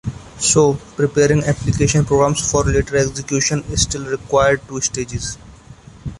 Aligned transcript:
So, 0.39 0.73
preparing 0.95 1.43
application 1.43 2.05
programs 2.05 2.49
for 2.51 2.63
later 2.63 2.95
execution 2.97 3.61
still 3.77 4.03
required 4.07 4.61
two 4.67 4.81
stages. 4.81 5.37